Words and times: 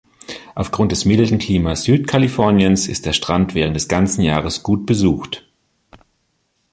Aufgrund 0.55 0.91
des 0.91 1.05
milden 1.05 1.37
Klimas 1.37 1.83
Südkaliforniens 1.83 2.87
ist 2.87 3.05
der 3.05 3.13
Strand 3.13 3.53
während 3.53 3.75
des 3.75 3.87
ganzen 3.87 4.23
Jahres 4.23 4.63
gut 4.63 4.87
besucht. 4.87 5.45